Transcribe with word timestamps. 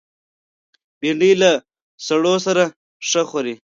بېنډۍ 0.99 1.33
له 1.41 1.51
سړو 2.07 2.33
سره 2.45 2.63
ښه 3.09 3.21
خوري 3.29 3.55